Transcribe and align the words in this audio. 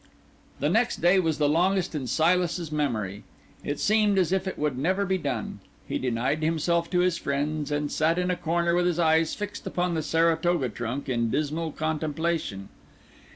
The 0.59 0.67
next 0.67 0.95
day 0.99 1.19
was 1.19 1.37
the 1.37 1.47
longest 1.47 1.93
in 1.93 2.07
Silas's 2.07 2.71
memory; 2.71 3.21
it 3.63 3.79
seemed 3.79 4.17
as 4.17 4.31
if 4.31 4.47
it 4.47 4.57
would 4.57 4.75
never 4.75 5.05
be 5.05 5.19
done. 5.19 5.59
He 5.87 5.99
denied 5.99 6.41
himself 6.41 6.89
to 6.89 7.01
his 7.01 7.19
friends, 7.19 7.71
and 7.71 7.91
sat 7.91 8.17
in 8.17 8.31
a 8.31 8.35
corner 8.35 8.73
with 8.73 8.87
his 8.87 8.97
eyes 8.97 9.35
fixed 9.35 9.67
upon 9.67 9.93
the 9.93 10.01
Saratoga 10.01 10.69
trunk 10.69 11.07
in 11.07 11.29
dismal 11.29 11.71
contemplation. 11.71 12.69